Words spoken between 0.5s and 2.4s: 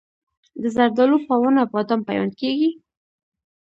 د زردالو په ونه بادام پیوند